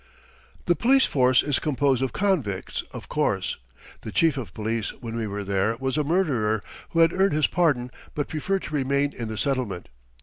The 0.65 0.75
police 0.75 1.05
force 1.05 1.43
is 1.43 1.59
composed 1.59 2.01
of 2.01 2.11
convicts, 2.11 2.81
of 2.91 3.07
course. 3.07 3.57
The 4.01 4.11
chief 4.11 4.35
of 4.35 4.51
police 4.51 4.89
when 4.99 5.15
we 5.15 5.27
were 5.27 5.43
there 5.43 5.77
was 5.77 5.95
a 5.95 6.03
murderer 6.03 6.63
who 6.89 7.01
had 7.01 7.13
earned 7.13 7.33
his 7.33 7.45
pardon 7.45 7.91
but 8.15 8.27
preferred 8.27 8.63
to 8.63 8.73
remain 8.73 9.13
in 9.13 9.27
the 9.27 9.37
settlement. 9.37 9.89